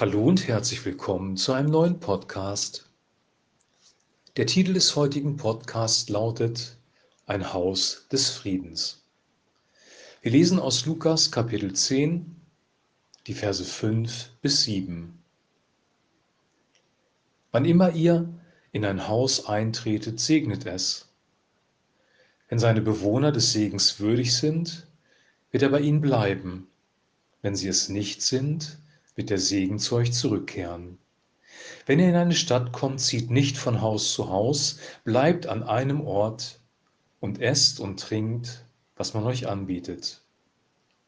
Hallo 0.00 0.24
und 0.24 0.48
herzlich 0.48 0.82
willkommen 0.86 1.36
zu 1.36 1.52
einem 1.52 1.68
neuen 1.68 2.00
Podcast. 2.00 2.88
Der 4.38 4.46
Titel 4.46 4.72
des 4.72 4.96
heutigen 4.96 5.36
Podcasts 5.36 6.08
lautet 6.08 6.78
Ein 7.26 7.52
Haus 7.52 8.06
des 8.10 8.30
Friedens. 8.30 9.04
Wir 10.22 10.32
lesen 10.32 10.58
aus 10.58 10.86
Lukas 10.86 11.30
Kapitel 11.30 11.74
10, 11.74 12.34
die 13.26 13.34
Verse 13.34 13.62
5 13.62 14.30
bis 14.40 14.62
7. 14.62 15.22
Wann 17.50 17.66
immer 17.66 17.92
ihr 17.92 18.26
in 18.72 18.86
ein 18.86 19.06
Haus 19.06 19.44
eintretet, 19.44 20.18
segnet 20.18 20.64
es. 20.64 21.10
Wenn 22.48 22.58
seine 22.58 22.80
Bewohner 22.80 23.32
des 23.32 23.52
Segens 23.52 24.00
würdig 24.00 24.34
sind, 24.34 24.86
wird 25.50 25.62
er 25.62 25.68
bei 25.68 25.80
ihnen 25.80 26.00
bleiben. 26.00 26.68
Wenn 27.42 27.54
sie 27.54 27.68
es 27.68 27.90
nicht 27.90 28.22
sind, 28.22 28.78
wird 29.20 29.28
der 29.28 29.38
Segen 29.38 29.78
zu 29.78 29.96
euch 29.96 30.14
zurückkehren. 30.14 30.96
Wenn 31.84 31.98
ihr 31.98 32.08
in 32.08 32.14
eine 32.14 32.34
Stadt 32.34 32.72
kommt, 32.72 33.02
zieht 33.02 33.30
nicht 33.30 33.58
von 33.58 33.82
Haus 33.82 34.14
zu 34.14 34.30
Haus, 34.30 34.78
bleibt 35.04 35.46
an 35.46 35.62
einem 35.62 36.00
Ort 36.00 36.58
und 37.20 37.38
esst 37.38 37.80
und 37.80 38.00
trinkt, 38.00 38.64
was 38.96 39.12
man 39.12 39.24
euch 39.24 39.46
anbietet. 39.46 40.22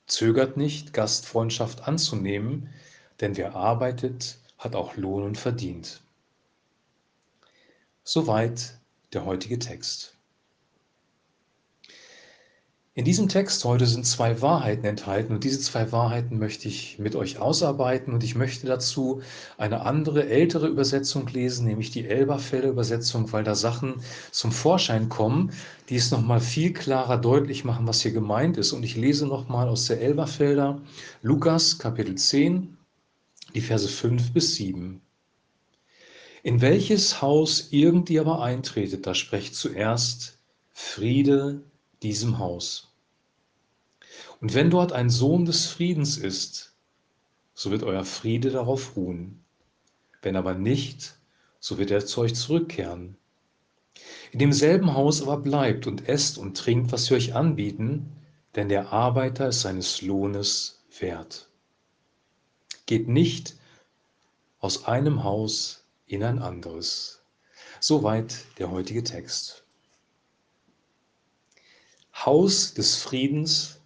Zögert 0.07 0.59
nicht, 0.59 0.93
Gastfreundschaft 0.93 1.89
anzunehmen, 1.89 2.69
denn 3.23 3.39
wer 3.39 3.57
arbeitet, 3.57 4.37
hat 4.59 4.75
auch 4.75 4.95
Lohn 4.97 5.23
und 5.23 5.39
verdient. 5.39 6.03
Soweit 8.05 8.79
der 9.15 9.25
heutige 9.25 9.59
Text. 9.59 10.19
In 12.95 13.07
diesem 13.07 13.31
Text 13.31 13.65
heute 13.65 13.87
sind 13.87 14.07
zwei 14.07 14.43
Wahrheiten 14.43 14.85
enthalten 14.85 15.33
und 15.33 15.45
diese 15.45 15.59
zwei 15.61 15.93
Wahrheiten 15.93 16.39
möchte 16.39 16.69
ich 16.69 16.99
mit 16.99 17.17
euch 17.17 17.39
ausarbeiten 17.39 18.13
und 18.13 18.23
ich 18.23 18.35
möchte 18.35 18.67
dazu 18.67 19.23
eine 19.57 19.87
andere, 19.87 20.29
ältere 20.29 20.67
Übersetzung 20.69 21.27
lesen, 21.29 21.65
nämlich 21.65 21.91
die 21.91 22.07
Elberfelder 22.07 22.69
Übersetzung, 22.69 23.33
weil 23.33 23.45
da 23.45 23.55
Sachen 23.55 24.03
zum 24.31 24.53
Vorschein 24.53 25.09
kommen, 25.09 25.53
die 25.89 25.97
es 25.97 26.11
nochmal 26.11 26.41
viel 26.41 26.75
klarer 26.75 27.17
deutlich 27.17 27.65
machen, 27.65 27.87
was 27.87 28.03
hier 28.03 28.13
gemeint 28.13 28.59
ist. 28.59 28.73
Und 28.73 28.83
ich 28.83 28.95
lese 28.95 29.27
nochmal 29.27 29.71
aus 29.71 29.87
der 29.87 30.03
Elberfelder 30.03 30.79
Lukas 31.23 31.79
Kapitel 31.79 32.17
10, 32.17 32.77
die 33.55 33.63
Verse 33.63 33.89
5 33.89 34.35
bis 34.35 34.57
7. 34.57 35.01
In 36.43 36.61
welches 36.61 37.23
Haus 37.23 37.69
irgend 37.71 38.11
ihr 38.11 38.21
aber 38.21 38.43
eintretet, 38.43 39.07
da 39.07 39.15
sprecht 39.15 39.55
zuerst 39.55 40.37
Friede, 40.75 41.63
diesem 42.03 42.39
Haus. 42.39 42.92
Und 44.43 44.55
wenn 44.55 44.71
dort 44.71 44.93
ein 44.93 45.09
Sohn 45.09 45.45
des 45.45 45.67
Friedens 45.67 46.19
ist, 46.19 46.75
so 47.55 47.71
wird 47.71 47.85
euer 47.85 48.05
Friede 48.05 48.51
darauf 48.51 48.97
ruhen. 48.97 49.45
Wenn 50.21 50.35
aber 50.35 50.55
nicht, 50.55 51.17
so 51.61 51.79
wird 51.79 51.93
er 51.93 52.05
zu 52.05 52.23
euch 52.23 52.35
zurückkehren. 52.35 53.17
In 54.33 54.41
demselben 54.41 54.95
Haus 54.95 55.23
aber 55.23 55.37
bleibt 55.37 55.87
und 55.87 56.09
esst 56.09 56.39
und 56.39 56.57
trinkt, 56.57 56.91
was 56.91 57.05
sie 57.05 57.15
euch 57.15 57.37
anbieten, 57.37 58.17
denn 58.57 58.69
der 58.69 58.93
Arbeiter 58.93 59.49
ist 59.49 59.61
seines 59.61 60.03
Lohnes 60.03 60.83
wert. 60.99 61.49
Geht 62.87 63.07
nicht 63.07 63.55
aus 64.59 64.87
einem 64.87 65.23
Haus 65.23 65.85
in 66.07 66.25
ein 66.25 66.41
anderes. 66.41 67.23
Soweit 67.79 68.45
der 68.59 68.73
heutige 68.73 69.05
Text. 69.05 69.65
Haus 72.13 72.75
des 72.75 72.97
Friedens 72.97 73.79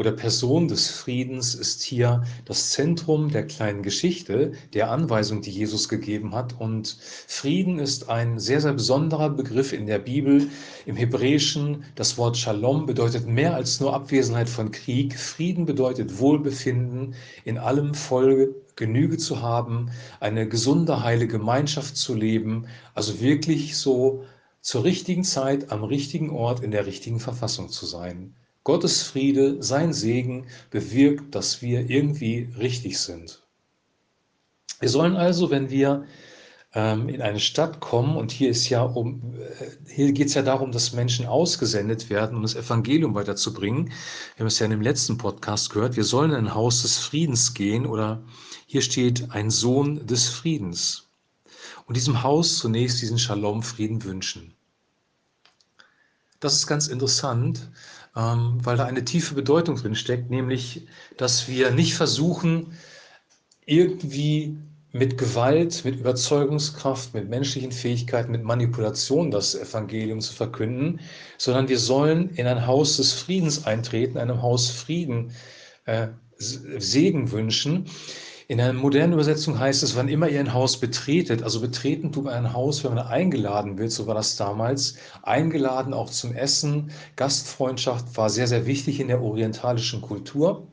oder 0.00 0.12
Person 0.12 0.66
des 0.66 0.88
Friedens 0.88 1.54
ist 1.54 1.82
hier 1.82 2.24
das 2.46 2.70
Zentrum 2.70 3.30
der 3.30 3.46
kleinen 3.46 3.82
Geschichte, 3.82 4.52
der 4.72 4.90
Anweisung, 4.90 5.42
die 5.42 5.50
Jesus 5.50 5.90
gegeben 5.90 6.34
hat. 6.34 6.58
Und 6.58 6.96
Frieden 7.26 7.78
ist 7.78 8.08
ein 8.08 8.38
sehr, 8.38 8.62
sehr 8.62 8.72
besonderer 8.72 9.28
Begriff 9.28 9.74
in 9.74 9.84
der 9.84 9.98
Bibel. 9.98 10.48
Im 10.86 10.96
Hebräischen, 10.96 11.84
das 11.96 12.16
Wort 12.16 12.38
Shalom 12.38 12.86
bedeutet 12.86 13.26
mehr 13.26 13.54
als 13.54 13.78
nur 13.78 13.92
Abwesenheit 13.92 14.48
von 14.48 14.70
Krieg. 14.70 15.18
Frieden 15.18 15.66
bedeutet 15.66 16.18
Wohlbefinden, 16.18 17.14
in 17.44 17.58
allem 17.58 17.92
Folge 17.92 18.54
Genüge 18.76 19.18
zu 19.18 19.42
haben, 19.42 19.90
eine 20.18 20.48
gesunde, 20.48 21.04
heile 21.04 21.26
Gemeinschaft 21.26 21.98
zu 21.98 22.14
leben. 22.14 22.64
Also 22.94 23.20
wirklich 23.20 23.76
so 23.76 24.24
zur 24.62 24.84
richtigen 24.84 25.24
Zeit 25.24 25.70
am 25.70 25.84
richtigen 25.84 26.30
Ort 26.30 26.60
in 26.60 26.70
der 26.70 26.86
richtigen 26.86 27.20
Verfassung 27.20 27.68
zu 27.68 27.84
sein. 27.84 28.34
Gottes 28.64 29.02
Friede, 29.02 29.62
sein 29.62 29.92
Segen 29.92 30.46
bewirkt, 30.70 31.34
dass 31.34 31.62
wir 31.62 31.88
irgendwie 31.88 32.48
richtig 32.58 32.98
sind. 32.98 33.42
Wir 34.80 34.88
sollen 34.88 35.16
also, 35.16 35.50
wenn 35.50 35.70
wir 35.70 36.06
ähm, 36.74 37.08
in 37.08 37.20
eine 37.20 37.40
Stadt 37.40 37.80
kommen, 37.80 38.16
und 38.16 38.30
hier 38.30 38.52
ja 38.52 38.82
um, 38.82 39.34
äh, 39.38 39.92
hier 39.92 40.12
geht 40.12 40.28
es 40.28 40.34
ja 40.34 40.42
darum, 40.42 40.72
dass 40.72 40.92
Menschen 40.92 41.26
ausgesendet 41.26 42.10
werden, 42.10 42.36
um 42.36 42.42
das 42.42 42.54
Evangelium 42.54 43.14
weiterzubringen. 43.14 43.86
Wir 43.86 44.40
haben 44.40 44.46
es 44.46 44.58
ja 44.58 44.66
in 44.66 44.70
dem 44.70 44.82
letzten 44.82 45.18
Podcast 45.18 45.70
gehört. 45.70 45.96
Wir 45.96 46.04
sollen 46.04 46.30
in 46.30 46.36
ein 46.36 46.54
Haus 46.54 46.82
des 46.82 46.98
Friedens 46.98 47.54
gehen 47.54 47.86
oder 47.86 48.22
hier 48.66 48.82
steht 48.82 49.30
ein 49.32 49.50
Sohn 49.50 50.06
des 50.06 50.28
Friedens 50.28 51.08
und 51.86 51.96
diesem 51.96 52.22
Haus 52.22 52.58
zunächst 52.58 53.02
diesen 53.02 53.18
Shalom-Frieden 53.18 54.04
wünschen. 54.04 54.54
Das 56.40 56.54
ist 56.54 56.66
ganz 56.66 56.88
interessant, 56.88 57.70
ähm, 58.16 58.58
weil 58.62 58.76
da 58.76 58.86
eine 58.86 59.04
tiefe 59.04 59.34
Bedeutung 59.34 59.76
drin 59.76 59.94
steckt, 59.94 60.30
nämlich, 60.30 60.86
dass 61.16 61.48
wir 61.48 61.70
nicht 61.70 61.94
versuchen, 61.94 62.72
irgendwie 63.66 64.56
mit 64.92 65.18
Gewalt, 65.18 65.84
mit 65.84 66.00
Überzeugungskraft, 66.00 67.14
mit 67.14 67.28
menschlichen 67.28 67.70
Fähigkeiten, 67.70 68.32
mit 68.32 68.42
Manipulation 68.42 69.30
das 69.30 69.54
Evangelium 69.54 70.20
zu 70.20 70.32
verkünden, 70.32 71.00
sondern 71.38 71.68
wir 71.68 71.78
sollen 71.78 72.30
in 72.30 72.46
ein 72.46 72.66
Haus 72.66 72.96
des 72.96 73.12
Friedens 73.12 73.66
eintreten, 73.66 74.18
einem 74.18 74.42
Haus 74.42 74.70
Frieden, 74.70 75.32
äh, 75.84 76.08
Segen 76.38 77.30
wünschen, 77.30 77.84
in 78.50 78.60
einer 78.60 78.72
modernen 78.72 79.12
Übersetzung 79.12 79.60
heißt 79.60 79.84
es, 79.84 79.94
wann 79.94 80.08
immer 80.08 80.28
ihr 80.28 80.40
ein 80.40 80.52
Haus 80.52 80.80
betretet, 80.80 81.44
also 81.44 81.60
betreten 81.60 82.10
tut 82.10 82.24
man 82.24 82.34
ein 82.34 82.52
Haus, 82.52 82.82
wenn 82.82 82.92
man 82.92 83.06
eingeladen 83.06 83.78
wird, 83.78 83.92
so 83.92 84.08
war 84.08 84.16
das 84.16 84.34
damals, 84.34 84.96
eingeladen 85.22 85.94
auch 85.94 86.10
zum 86.10 86.34
Essen. 86.34 86.90
Gastfreundschaft 87.14 88.16
war 88.16 88.28
sehr, 88.28 88.48
sehr 88.48 88.66
wichtig 88.66 88.98
in 88.98 89.06
der 89.06 89.22
orientalischen 89.22 90.00
Kultur. 90.00 90.66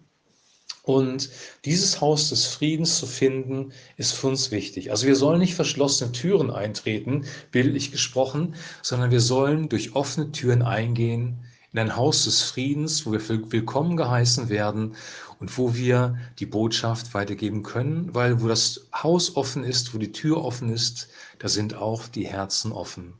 Und 0.81 1.29
dieses 1.65 2.01
Haus 2.01 2.29
des 2.29 2.47
Friedens 2.47 2.97
zu 2.97 3.05
finden, 3.05 3.71
ist 3.95 4.13
für 4.13 4.25
uns 4.25 4.49
wichtig. 4.49 4.89
Also 4.89 5.05
wir 5.05 5.15
sollen 5.15 5.37
nicht 5.37 5.53
verschlossene 5.53 6.11
Türen 6.11 6.49
eintreten, 6.49 7.25
bildlich 7.51 7.91
gesprochen, 7.91 8.55
sondern 8.81 9.11
wir 9.11 9.21
sollen 9.21 9.69
durch 9.69 9.95
offene 9.95 10.31
Türen 10.31 10.63
eingehen 10.63 11.45
in 11.73 11.79
ein 11.79 11.95
Haus 11.95 12.23
des 12.25 12.41
Friedens, 12.41 13.05
wo 13.05 13.11
wir 13.11 13.51
willkommen 13.51 13.97
geheißen 13.97 14.49
werden 14.49 14.95
und 15.39 15.57
wo 15.57 15.75
wir 15.75 16.17
die 16.39 16.45
Botschaft 16.45 17.13
weitergeben 17.13 17.63
können, 17.63 18.13
weil 18.15 18.41
wo 18.41 18.47
das 18.47 18.87
Haus 18.93 19.35
offen 19.35 19.63
ist, 19.63 19.93
wo 19.93 19.97
die 19.97 20.11
Tür 20.11 20.43
offen 20.43 20.69
ist, 20.69 21.09
da 21.39 21.47
sind 21.49 21.75
auch 21.75 22.07
die 22.07 22.25
Herzen 22.25 22.71
offen. 22.71 23.13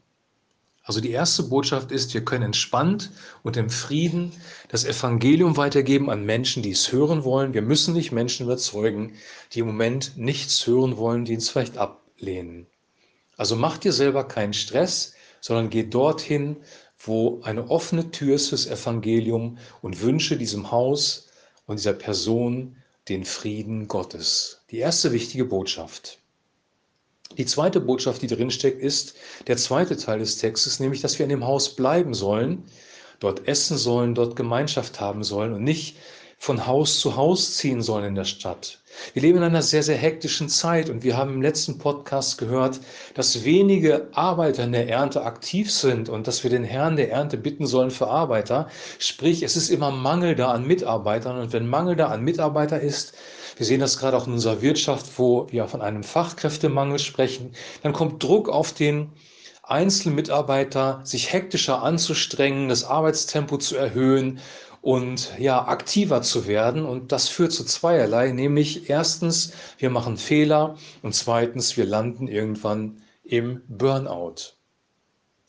Also 0.88 1.02
die 1.02 1.12
erste 1.12 1.44
Botschaft 1.44 1.92
ist, 1.92 2.14
wir 2.14 2.24
können 2.24 2.46
entspannt 2.46 3.12
und 3.44 3.58
im 3.58 3.70
Frieden 3.70 4.32
das 4.70 4.86
Evangelium 4.86 5.58
weitergeben 5.58 6.10
an 6.10 6.24
Menschen, 6.24 6.64
die 6.64 6.72
es 6.72 6.94
hören 6.94 7.26
wollen. 7.26 7.54
Wir 7.54 7.62
müssen 7.62 7.94
nicht 7.94 8.14
Menschen 8.14 8.46
überzeugen, 8.46 9.14
die 9.52 9.60
im 9.60 9.68
Moment 9.68 10.14
nichts 10.16 10.66
hören 10.66 10.96
wollen, 10.96 11.26
die 11.26 11.36
uns 11.36 11.50
vielleicht 11.50 11.78
ablehnen. 11.78 12.68
Also 13.36 13.58
macht 13.58 13.84
dir 13.84 13.92
selber 13.92 14.24
keinen 14.24 14.54
Stress, 14.54 15.14
sondern 15.42 15.70
geh 15.70 15.84
dorthin, 15.84 16.56
wo 17.00 17.42
eine 17.44 17.70
offene 17.70 18.12
Tür 18.12 18.36
ist 18.36 18.50
fürs 18.50 18.68
Evangelium 18.68 19.58
und 19.82 20.02
wünsche 20.02 20.38
diesem 20.38 20.72
Haus 20.72 21.28
und 21.66 21.80
dieser 21.80 21.94
Person 21.94 22.78
den 23.08 23.24
Frieden 23.24 23.88
Gottes. 23.88 24.62
Die 24.72 24.80
erste 24.80 25.12
wichtige 25.12 25.46
Botschaft. 25.46 26.20
Die 27.38 27.46
zweite 27.46 27.80
Botschaft, 27.80 28.22
die 28.22 28.28
drinsteckt, 28.28 28.82
ist 28.82 29.16
der 29.48 29.58
zweite 29.58 29.98
Teil 29.98 30.20
des 30.20 30.38
Textes, 30.38 30.80
nämlich, 30.80 31.02
dass 31.02 31.20
wir 31.20 31.24
in 31.24 31.30
dem 31.30 31.46
Haus 31.46 31.76
bleiben 31.76 32.14
sollen, 32.14 32.64
dort 33.20 33.48
essen 33.48 33.78
sollen, 33.78 34.16
dort 34.16 34.36
Gemeinschaft 34.36 35.00
haben 35.00 35.24
sollen 35.24 35.54
und 35.54 35.64
nicht 35.64 35.98
von 36.38 36.68
Haus 36.68 37.00
zu 37.00 37.16
Haus 37.16 37.56
ziehen 37.58 37.82
sollen 37.82 38.06
in 38.06 38.16
der 38.16 38.26
Stadt. 38.26 38.80
Wir 39.14 39.22
leben 39.22 39.38
in 39.40 39.44
einer 39.44 39.62
sehr, 39.62 39.84
sehr 39.84 39.98
hektischen 39.98 40.50
Zeit 40.50 40.90
und 40.90 41.04
wir 41.04 41.18
haben 41.18 41.34
im 41.36 41.42
letzten 41.42 41.78
Podcast 41.78 42.38
gehört, 42.38 42.80
dass 43.16 43.44
wenige 43.44 44.08
Arbeiter 44.14 44.64
in 44.64 44.72
der 44.72 44.88
Ernte 44.88 45.24
aktiv 45.24 45.72
sind 45.72 46.10
und 46.10 46.28
dass 46.28 46.44
wir 46.44 46.50
den 46.50 46.64
Herrn 46.64 46.96
der 46.96 47.12
Ernte 47.12 47.38
bitten 47.38 47.68
sollen 47.68 47.92
für 47.92 48.08
Arbeiter. 48.08 48.70
Sprich, 49.00 49.44
es 49.44 49.56
ist 49.56 49.70
immer 49.70 49.92
Mangel 49.92 50.36
da 50.36 50.52
an 50.52 50.66
Mitarbeitern 50.66 51.40
und 51.40 51.54
wenn 51.54 51.68
Mangel 51.68 51.96
da 51.96 52.08
an 52.08 52.24
Mitarbeiter 52.24 52.80
ist, 52.80 53.14
wir 53.58 53.66
sehen 53.66 53.80
das 53.80 53.98
gerade 53.98 54.16
auch 54.16 54.28
in 54.28 54.34
unserer 54.34 54.62
Wirtschaft, 54.62 55.18
wo 55.18 55.48
wir 55.52 55.68
von 55.68 55.82
einem 55.82 56.04
Fachkräftemangel 56.04 57.00
sprechen, 57.00 57.54
dann 57.82 57.94
kommt 57.94 58.22
Druck 58.22 58.50
auf 58.50 58.74
den 58.74 59.12
einzelnen 59.64 60.16
Mitarbeiter, 60.16 61.02
sich 61.04 61.34
hektischer 61.34 61.84
anzustrengen, 61.84 62.70
das 62.70 62.84
Arbeitstempo 62.84 63.58
zu 63.58 63.76
erhöhen 63.76 64.40
und 64.88 65.34
ja, 65.38 65.68
aktiver 65.68 66.22
zu 66.22 66.48
werden. 66.48 66.86
Und 66.86 67.12
das 67.12 67.28
führt 67.28 67.52
zu 67.52 67.66
zweierlei, 67.66 68.32
nämlich 68.32 68.90
erstens, 68.90 69.52
wir 69.78 69.90
machen 69.90 70.16
Fehler 70.16 70.78
und 71.02 71.14
zweitens, 71.14 71.76
wir 71.76 71.84
landen 71.84 72.30
irgendwann 72.30 73.02
im 73.26 73.64
Burnout. 73.68 74.54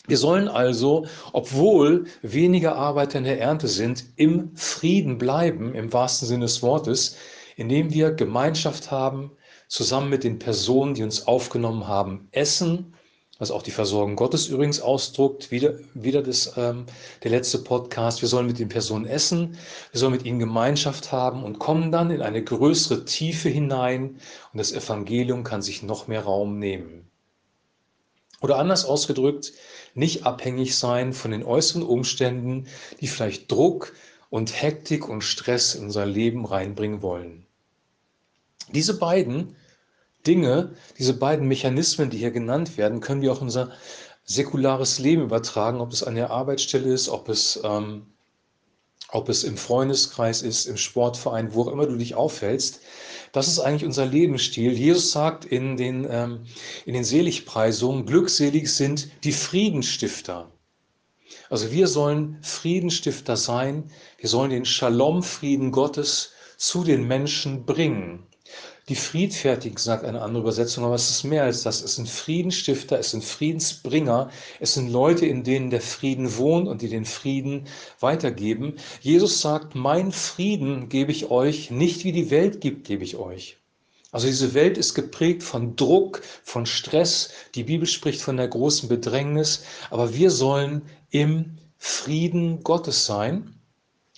Wir 0.08 0.16
sollen 0.16 0.48
also, 0.48 1.06
obwohl 1.32 2.06
weniger 2.20 2.74
Arbeiter 2.74 3.18
in 3.18 3.22
der 3.22 3.40
Ernte 3.40 3.68
sind, 3.68 4.06
im 4.16 4.56
Frieden 4.56 5.18
bleiben, 5.18 5.72
im 5.72 5.92
wahrsten 5.92 6.26
Sinne 6.26 6.46
des 6.46 6.60
Wortes, 6.60 7.14
indem 7.54 7.92
wir 7.94 8.10
Gemeinschaft 8.10 8.90
haben, 8.90 9.30
zusammen 9.68 10.10
mit 10.10 10.24
den 10.24 10.40
Personen, 10.40 10.94
die 10.94 11.04
uns 11.04 11.28
aufgenommen 11.28 11.86
haben, 11.86 12.26
essen, 12.32 12.92
was 13.38 13.52
auch 13.52 13.62
die 13.62 13.70
Versorgung 13.70 14.16
Gottes 14.16 14.48
übrigens 14.48 14.80
ausdruckt, 14.80 15.50
wieder, 15.50 15.78
wieder 15.94 16.22
das, 16.22 16.54
ähm, 16.56 16.86
der 17.22 17.30
letzte 17.30 17.58
Podcast. 17.58 18.20
Wir 18.20 18.28
sollen 18.28 18.46
mit 18.46 18.58
den 18.58 18.68
Personen 18.68 19.06
essen, 19.06 19.56
wir 19.92 20.00
sollen 20.00 20.12
mit 20.12 20.24
ihnen 20.24 20.40
Gemeinschaft 20.40 21.12
haben 21.12 21.44
und 21.44 21.60
kommen 21.60 21.92
dann 21.92 22.10
in 22.10 22.20
eine 22.20 22.42
größere 22.42 23.04
Tiefe 23.04 23.48
hinein 23.48 24.16
und 24.52 24.58
das 24.58 24.72
Evangelium 24.72 25.44
kann 25.44 25.62
sich 25.62 25.82
noch 25.82 26.08
mehr 26.08 26.22
Raum 26.22 26.58
nehmen. 26.58 27.08
Oder 28.40 28.58
anders 28.58 28.84
ausgedrückt, 28.84 29.52
nicht 29.94 30.26
abhängig 30.26 30.76
sein 30.76 31.12
von 31.12 31.30
den 31.30 31.44
äußeren 31.44 31.82
Umständen, 31.82 32.66
die 33.00 33.08
vielleicht 33.08 33.50
Druck 33.50 33.94
und 34.30 34.62
Hektik 34.62 35.08
und 35.08 35.22
Stress 35.22 35.74
in 35.74 35.84
unser 35.84 36.06
Leben 36.06 36.44
reinbringen 36.44 37.02
wollen. 37.02 37.46
Diese 38.72 38.98
beiden 38.98 39.56
Dinge, 40.26 40.74
diese 40.98 41.14
beiden 41.14 41.48
Mechanismen, 41.48 42.10
die 42.10 42.18
hier 42.18 42.30
genannt 42.30 42.76
werden, 42.76 43.00
können 43.00 43.22
wir 43.22 43.32
auch 43.32 43.40
unser 43.40 43.72
säkulares 44.24 44.98
Leben 44.98 45.22
übertragen, 45.22 45.80
ob 45.80 45.92
es 45.92 46.02
an 46.02 46.14
der 46.14 46.30
Arbeitsstelle 46.30 46.92
ist, 46.92 47.08
ob 47.08 47.28
es, 47.28 47.58
ähm, 47.64 48.06
ob 49.10 49.30
es 49.30 49.42
im 49.42 49.56
Freundeskreis 49.56 50.42
ist, 50.42 50.66
im 50.66 50.76
Sportverein, 50.76 51.54
wo 51.54 51.62
auch 51.62 51.68
immer 51.68 51.86
du 51.86 51.96
dich 51.96 52.14
aufhältst. 52.14 52.80
Das 53.32 53.48
ist 53.48 53.58
eigentlich 53.58 53.86
unser 53.86 54.04
Lebensstil. 54.04 54.72
Jesus 54.72 55.12
sagt 55.12 55.46
in 55.46 55.78
den, 55.78 56.06
ähm, 56.10 56.44
in 56.84 56.92
den 56.92 57.04
Seligpreisungen, 57.04 58.04
glückselig 58.04 58.68
sind 58.74 59.08
die 59.24 59.32
Friedenstifter. 59.32 60.50
Also 61.48 61.70
wir 61.70 61.88
sollen 61.88 62.38
Friedenstifter 62.42 63.36
sein. 63.36 63.90
Wir 64.18 64.28
sollen 64.28 64.50
den 64.50 64.66
Shalom-Frieden 64.66 65.72
Gottes 65.72 66.32
zu 66.58 66.84
den 66.84 67.06
Menschen 67.06 67.64
bringen 67.64 68.27
die 68.88 68.94
Friedfertigen, 68.94 69.76
sagt 69.76 70.04
eine 70.04 70.22
andere 70.22 70.42
Übersetzung, 70.42 70.84
aber 70.84 70.94
es 70.94 71.10
ist 71.10 71.24
mehr 71.24 71.44
als 71.44 71.62
das. 71.62 71.82
Es 71.82 71.96
sind 71.96 72.08
Friedensstifter, 72.08 72.98
es 72.98 73.10
sind 73.10 73.22
Friedensbringer, 73.22 74.30
es 74.60 74.74
sind 74.74 74.90
Leute, 74.90 75.26
in 75.26 75.44
denen 75.44 75.70
der 75.70 75.82
Frieden 75.82 76.36
wohnt 76.36 76.68
und 76.68 76.80
die 76.80 76.88
den 76.88 77.04
Frieden 77.04 77.66
weitergeben. 78.00 78.76
Jesus 79.00 79.40
sagt, 79.40 79.74
mein 79.74 80.10
Frieden 80.12 80.88
gebe 80.88 81.12
ich 81.12 81.30
euch, 81.30 81.70
nicht 81.70 82.04
wie 82.04 82.12
die 82.12 82.30
Welt 82.30 82.60
gibt, 82.60 82.86
gebe 82.86 83.04
ich 83.04 83.16
euch. 83.16 83.58
Also 84.10 84.26
diese 84.26 84.54
Welt 84.54 84.78
ist 84.78 84.94
geprägt 84.94 85.42
von 85.42 85.76
Druck, 85.76 86.22
von 86.42 86.64
Stress. 86.64 87.30
Die 87.54 87.64
Bibel 87.64 87.86
spricht 87.86 88.22
von 88.22 88.38
der 88.38 88.48
großen 88.48 88.88
Bedrängnis, 88.88 89.64
aber 89.90 90.14
wir 90.14 90.30
sollen 90.30 90.82
im 91.10 91.58
Frieden 91.76 92.62
Gottes 92.64 93.04
sein 93.04 93.54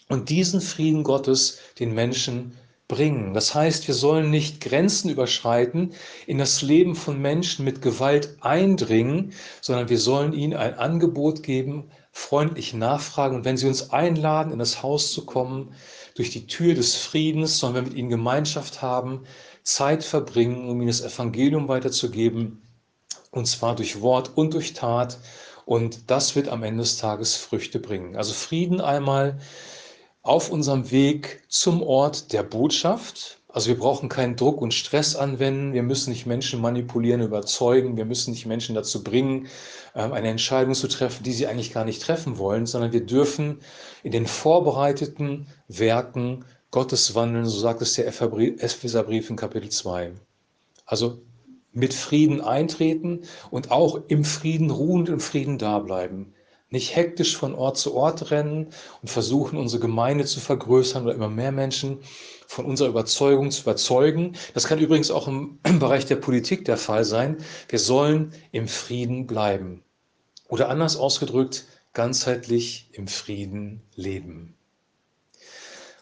und 0.09 0.29
diesen 0.29 0.61
Frieden 0.61 1.03
Gottes 1.03 1.59
den 1.81 1.93
Menschen 1.93 2.57
bringen. 2.91 3.33
Das 3.35 3.55
heißt, 3.55 3.87
wir 3.87 3.95
sollen 3.95 4.31
nicht 4.31 4.61
Grenzen 4.61 5.11
überschreiten, 5.11 5.93
in 6.27 6.39
das 6.39 6.61
Leben 6.61 6.97
von 6.97 7.23
Menschen 7.23 7.65
mit 7.65 7.83
Gewalt 7.83 8.37
eindringen, 8.41 9.33
sondern 9.61 9.89
wir 9.89 9.99
sollen 9.99 10.33
ihnen 10.33 10.55
ein 10.55 10.75
Angebot 10.75 11.45
geben, 11.45 11.91
freundlich 12.11 12.75
nachfragen. 12.75 13.37
Und 13.37 13.45
wenn 13.45 13.57
sie 13.57 13.69
uns 13.69 13.91
einladen, 13.91 14.53
in 14.53 14.59
das 14.59 14.83
Haus 14.83 15.13
zu 15.13 15.25
kommen, 15.25 15.73
durch 16.17 16.31
die 16.31 16.49
Tür 16.49 16.75
des 16.75 16.97
Friedens, 16.97 17.61
sollen 17.61 17.77
wir 17.77 17.83
mit 17.83 17.95
ihnen 17.95 18.11
Gemeinschaft 18.11 18.83
haben, 18.83 19.23
Zeit 19.63 20.03
verbringen, 20.03 20.69
um 20.69 20.81
ihnen 20.81 20.89
das 20.89 21.03
Evangelium 21.03 21.69
weiterzugeben, 21.69 22.61
und 23.31 23.47
zwar 23.47 23.77
durch 23.77 24.01
Wort 24.01 24.37
und 24.37 24.53
durch 24.53 24.73
Tat. 24.73 25.19
Und 25.65 26.11
das 26.11 26.35
wird 26.35 26.49
am 26.49 26.65
Ende 26.65 26.83
des 26.83 26.97
Tages 26.97 27.37
Früchte 27.37 27.79
bringen. 27.79 28.17
Also 28.17 28.33
Frieden 28.33 28.81
einmal 28.81 29.39
auf 30.23 30.51
unserem 30.51 30.91
Weg 30.91 31.43
zum 31.49 31.83
Ort 31.83 32.33
der 32.33 32.43
Botschaft. 32.43 33.39
Also 33.49 33.69
wir 33.69 33.79
brauchen 33.79 34.09
keinen 34.09 34.37
Druck 34.37 34.61
und 34.61 34.75
Stress 34.75 35.17
anwenden. 35.17 35.73
Wir 35.73 35.83
müssen 35.83 36.11
nicht 36.11 36.27
Menschen 36.27 36.61
manipulieren, 36.61 37.23
überzeugen. 37.23 37.97
Wir 37.97 38.05
müssen 38.05 38.33
nicht 38.33 38.47
Menschen 38.47 38.75
dazu 38.75 39.03
bringen, 39.03 39.49
ähm, 39.95 40.13
eine 40.13 40.29
Entscheidung 40.29 40.75
zu 40.75 40.89
treffen, 40.89 41.25
die 41.25 41.33
sie 41.33 41.47
eigentlich 41.47 41.73
gar 41.73 41.85
nicht 41.85 42.03
treffen 42.03 42.39
wollen, 42.39 42.67
sondern 42.67 42.93
wir 42.93 43.05
dürfen 43.05 43.61
in 44.03 44.13
den 44.13 44.27
vorbereiteten 44.27 45.49
Werken 45.69 46.45
Gottes 46.71 47.15
wandeln, 47.17 47.47
so 47.47 47.59
sagt 47.59 47.83
es 47.83 47.95
der 47.95 48.07
Epheserbrief 48.07 49.29
in 49.29 49.37
Kapitel 49.37 49.71
2. 49.71 50.13
Also 50.87 51.21
mit 51.73 51.95
Frieden 51.95 52.41
eintreten 52.41 53.23
und 53.51 53.73
auch 53.73 54.01
im 54.07 54.25
Frieden 54.25 54.71
ruhen 54.71 55.07
im 55.07 55.21
Frieden 55.21 55.59
dableiben 55.59 56.35
nicht 56.71 56.95
hektisch 56.95 57.37
von 57.37 57.55
Ort 57.55 57.77
zu 57.77 57.95
Ort 57.95 58.31
rennen 58.31 58.69
und 59.03 59.09
versuchen, 59.09 59.59
unsere 59.59 59.81
Gemeinde 59.81 60.25
zu 60.25 60.41
vergrößern 60.41 61.05
oder 61.05 61.15
immer 61.15 61.29
mehr 61.29 61.53
Menschen 61.53 61.99
von 62.47 62.65
unserer 62.65 62.89
Überzeugung 62.89 63.51
zu 63.51 63.63
überzeugen. 63.63 64.37
Das 64.55 64.67
kann 64.67 64.79
übrigens 64.79 65.11
auch 65.11 65.29
im, 65.29 65.59
Bereich 65.79 66.07
der 66.07 66.17
Politik 66.17 66.65
der 66.65 66.77
Fall 66.77 67.05
sein. 67.05 67.39
Wir 67.69 67.79
sollen 67.79 68.33
im 68.53 68.69
Frieden 68.69 69.27
bleiben. 69.27 69.83
Oder 70.49 70.69
anders 70.69 70.97
ausgedrückt, 70.97 71.67
ganzheitlich 71.93 72.89
im 72.93 73.09
Frieden 73.09 73.83
leben. 73.95 74.55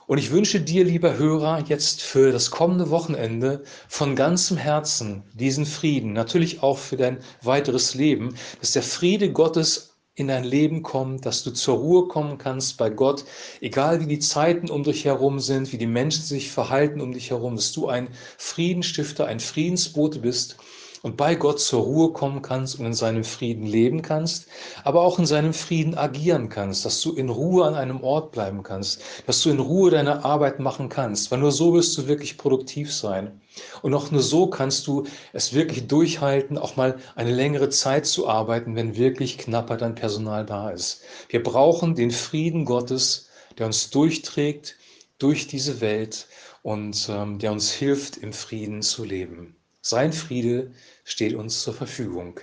Und 0.06 0.16
ich 0.16 0.30
wünsche 0.30 0.58
dir, 0.58 0.84
lieber 0.84 1.18
Hörer, 1.18 1.64
jetzt 1.68 2.00
für 2.00 2.32
das 2.32 2.50
kommende 2.50 2.88
Wochenende 2.88 3.62
von 3.88 4.16
ganzem 4.16 4.56
Herzen 4.56 5.22
diesen 5.34 5.66
Frieden, 5.66 6.14
natürlich 6.14 6.62
auch 6.62 6.78
für 6.78 6.96
dein 6.96 7.18
weiteres 7.42 7.94
Leben, 7.94 8.34
dass 8.60 8.72
der 8.72 8.82
Friede 8.82 9.30
Gottes 9.30 9.87
in 10.18 10.28
dein 10.28 10.44
Leben 10.44 10.82
kommt, 10.82 11.26
dass 11.26 11.44
du 11.44 11.52
zur 11.52 11.78
Ruhe 11.78 12.08
kommen 12.08 12.38
kannst 12.38 12.76
bei 12.76 12.90
Gott, 12.90 13.24
egal 13.60 14.00
wie 14.00 14.06
die 14.06 14.18
Zeiten 14.18 14.70
um 14.70 14.82
dich 14.82 15.04
herum 15.04 15.38
sind, 15.40 15.72
wie 15.72 15.78
die 15.78 15.86
Menschen 15.86 16.22
sich 16.24 16.50
verhalten 16.50 17.00
um 17.00 17.12
dich 17.12 17.30
herum, 17.30 17.56
dass 17.56 17.72
du 17.72 17.88
ein 17.88 18.08
Friedenstifter, 18.36 19.26
ein 19.26 19.40
Friedensbote 19.40 20.18
bist 20.18 20.56
und 21.02 21.16
bei 21.16 21.34
Gott 21.34 21.60
zur 21.60 21.82
Ruhe 21.82 22.12
kommen 22.12 22.42
kannst 22.42 22.78
und 22.78 22.86
in 22.86 22.94
seinem 22.94 23.24
Frieden 23.24 23.66
leben 23.66 24.02
kannst, 24.02 24.48
aber 24.84 25.02
auch 25.02 25.18
in 25.18 25.26
seinem 25.26 25.54
Frieden 25.54 25.96
agieren 25.96 26.48
kannst, 26.48 26.84
dass 26.84 27.00
du 27.00 27.12
in 27.12 27.28
Ruhe 27.28 27.66
an 27.66 27.74
einem 27.74 28.02
Ort 28.02 28.32
bleiben 28.32 28.62
kannst, 28.62 29.02
dass 29.26 29.42
du 29.42 29.50
in 29.50 29.60
Ruhe 29.60 29.90
deine 29.90 30.24
Arbeit 30.24 30.60
machen 30.60 30.88
kannst, 30.88 31.30
weil 31.30 31.38
nur 31.38 31.52
so 31.52 31.74
wirst 31.74 31.96
du 31.98 32.08
wirklich 32.08 32.36
produktiv 32.36 32.92
sein. 32.92 33.40
Und 33.82 33.94
auch 33.94 34.10
nur 34.10 34.22
so 34.22 34.48
kannst 34.48 34.86
du 34.86 35.04
es 35.32 35.52
wirklich 35.52 35.86
durchhalten, 35.86 36.58
auch 36.58 36.76
mal 36.76 36.96
eine 37.16 37.32
längere 37.32 37.68
Zeit 37.70 38.06
zu 38.06 38.28
arbeiten, 38.28 38.76
wenn 38.76 38.96
wirklich 38.96 39.38
Knappheit 39.38 39.82
an 39.82 39.94
Personal 39.94 40.44
da 40.44 40.70
ist. 40.70 41.02
Wir 41.28 41.42
brauchen 41.42 41.94
den 41.94 42.10
Frieden 42.10 42.64
Gottes, 42.64 43.28
der 43.58 43.66
uns 43.66 43.90
durchträgt 43.90 44.76
durch 45.18 45.46
diese 45.48 45.80
Welt 45.80 46.28
und 46.62 47.08
ähm, 47.10 47.38
der 47.38 47.52
uns 47.52 47.72
hilft, 47.72 48.16
im 48.16 48.32
Frieden 48.32 48.82
zu 48.82 49.04
leben. 49.04 49.56
Sein 49.80 50.12
Friede 50.12 50.72
steht 51.04 51.34
uns 51.34 51.62
zur 51.62 51.74
Verfügung. 51.74 52.40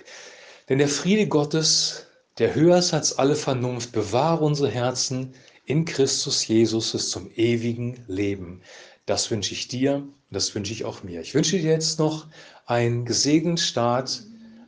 Denn 0.68 0.78
der 0.78 0.88
Friede 0.88 1.28
Gottes, 1.28 2.06
der 2.38 2.54
höher 2.54 2.78
ist 2.78 2.92
als 2.92 3.18
alle 3.18 3.36
Vernunft, 3.36 3.92
bewahre 3.92 4.44
unsere 4.44 4.70
Herzen 4.70 5.34
in 5.64 5.84
Christus 5.84 6.46
Jesus 6.46 6.92
bis 6.92 7.10
zum 7.10 7.30
ewigen 7.34 8.04
Leben. 8.08 8.62
Das 9.04 9.30
wünsche 9.30 9.52
ich 9.52 9.68
dir 9.68 9.96
und 9.96 10.12
das 10.30 10.54
wünsche 10.54 10.72
ich 10.72 10.84
auch 10.84 11.02
mir. 11.02 11.20
Ich 11.20 11.34
wünsche 11.34 11.58
dir 11.58 11.70
jetzt 11.70 11.98
noch 11.98 12.26
einen 12.66 13.04
gesegneten 13.04 13.58
Start, 13.58 14.22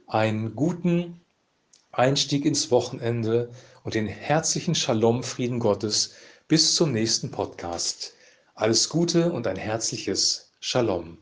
einen 0.07 0.55
guten 0.55 1.21
Einstieg 1.91 2.45
ins 2.45 2.71
Wochenende 2.71 3.51
und 3.83 3.95
den 3.95 4.07
herzlichen 4.07 4.75
Shalom-Frieden 4.75 5.59
Gottes 5.59 6.15
bis 6.47 6.75
zum 6.75 6.93
nächsten 6.93 7.31
Podcast. 7.31 8.15
Alles 8.55 8.89
Gute 8.89 9.33
und 9.33 9.47
ein 9.47 9.57
herzliches 9.57 10.53
Shalom. 10.61 11.19